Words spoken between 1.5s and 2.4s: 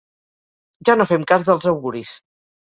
dels auguris.